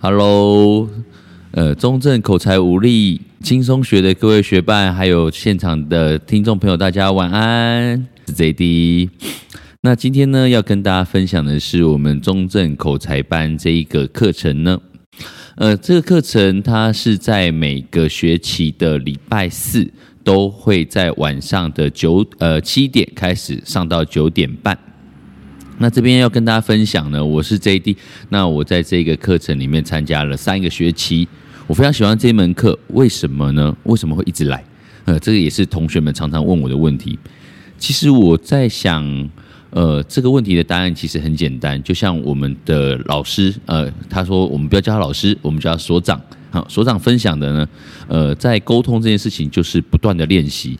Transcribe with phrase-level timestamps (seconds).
[0.00, 0.88] Hello，
[1.50, 9.10] 呃，中正口才无力轻松学的各位学伴，还有现场的听众朋友，大家晚安，是 JD。
[9.80, 14.80] 那今天呢，要跟大家分享的是我们中正口才班这一个课程呢，
[15.56, 19.90] 呃，这个课程它是在每个学期的礼拜四
[20.22, 24.78] 都会在晚上的九呃七点开始上到九点半。
[25.80, 27.96] 那这边要跟大家分享呢，我是 JD。
[28.30, 31.26] 那我在这个课程里面参加了三个学期，
[31.68, 33.74] 我非常喜欢这门课，为什么呢？
[33.84, 34.64] 为什么会一直来？
[35.04, 37.16] 呃，这个也是同学们常常问我的问题。
[37.78, 39.30] 其实我在想，
[39.70, 46.20] 呃，这个问题的答案其实很简单，就像我们的老师，呃，他说我们不要叫他老师，我们叫他所长。
[46.50, 47.68] 好，所长分享的呢，
[48.08, 50.76] 呃，在沟通这件事情就是不断的练习。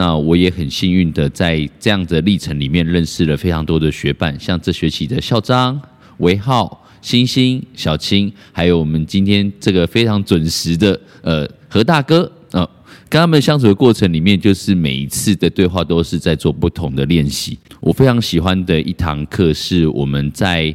[0.00, 5.78] 那我也很幸运的在这样的历程里面认识了非常多的学伴，像这学期的校长
[6.20, 12.70] 韦浩、星星、小青，还有我们今天这个非常准时的呃何大哥啊、呃，
[13.10, 17.58] 跟他们相处的过程里面，就是每一次的对话都是在做不同的练习。
[17.78, 20.74] 我非常喜欢的一堂课是我们在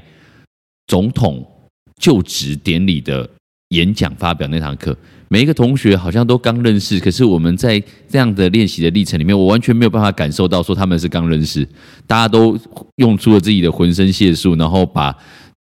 [0.86, 1.44] 总统
[2.00, 3.28] 就职典礼的
[3.70, 4.96] 演讲发表那堂课。
[5.28, 11.68] 每一个同学好像都刚认识，可是我们在这样的练习的历程里面，我完全没有办法感受到说他们是刚认识，
[12.06, 12.58] 大家都
[12.98, 15.16] 用出了自己的浑身解数，然后把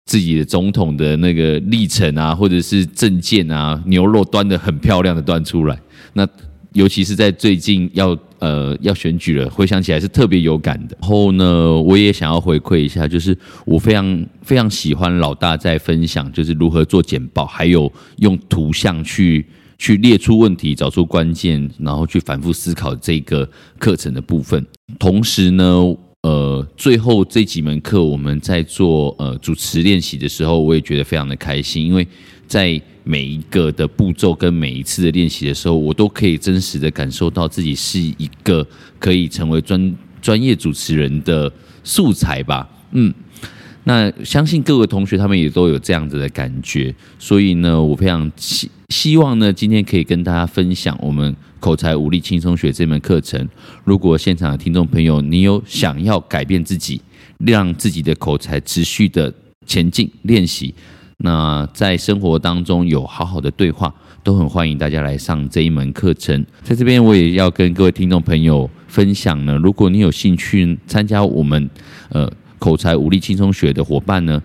[0.04, 5.78] 自己的总统的那个历程啊，或者是政见啊，牛肉端得很漂亮的端出来，
[6.12, 6.26] 那。
[6.74, 10.96] 尤其是在最近要呃要选举了，回想起来是特别有感的。
[11.00, 19.46] 然后呢，我也想要回馈一下，就是我非常非常喜欢老大在分享，就是如何做简报，还有用图像去
[19.78, 24.64] 去列出问题，找出关键，然后去反复思考这个课程的部分。
[24.98, 25.64] 同时呢，
[26.22, 32.06] 呃，最后这几门课我们在做呃主持练习的时候，我也觉得非常的开心，因为
[32.46, 38.66] 在每一个的步骤跟每一次的练习的时候，我都可以真实的感受到自己是一个
[38.98, 41.52] 可以成为专专业主持人的
[41.84, 42.68] 素材吧。
[42.92, 43.12] 嗯，
[43.84, 53.46] 那相信各位同学他们也都有这样子的感觉，所以呢，我非常希希望呢，今天可以跟大家分享我们口才武力轻松学这门课程。
[53.84, 57.02] 如果现场的听众朋友，你有想要改变自己，
[57.38, 59.32] 让自己的口才持续的
[59.66, 60.74] 前进练习。
[61.18, 63.92] 那在生活当中有好好的对话，
[64.22, 66.44] 都很欢迎大家来上这一门课程。
[66.62, 71.70] 在这边，我也要跟各位听众朋友分享呢，如果你有兴趣参加我们
[72.10, 74.42] 呃口才武力轻松学的伙伴呢，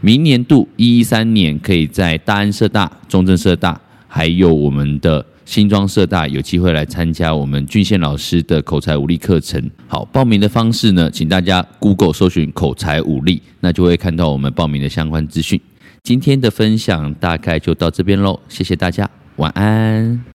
[0.00, 9.70] 明年度一一三年可以在大安社大、中正社大，还有我们的新庄社大有机会来参加我们俊宪老师的口才武力课程。
[9.88, 15.60] 好，报名的方式呢，请大家 Google 搜寻口才武力，那就会看到我们报名的相关资讯。
[16.06, 20.26] 今天的分享大概就到这边喽，谢谢大家，晚安。